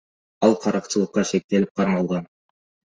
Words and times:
Ал 0.47 0.55
каракчылыкка 0.63 1.27
шектелип 1.33 1.77
кармалган. 1.77 2.31